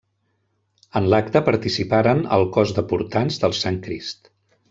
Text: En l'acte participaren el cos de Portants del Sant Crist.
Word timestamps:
En 0.99 1.09
l'acte 1.13 1.41
participaren 1.49 2.23
el 2.39 2.47
cos 2.57 2.73
de 2.79 2.85
Portants 2.95 3.39
del 3.45 3.55
Sant 3.61 3.79
Crist. 3.87 4.35